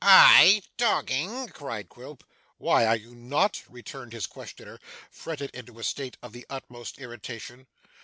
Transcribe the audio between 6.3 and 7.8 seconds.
the utmost irritation.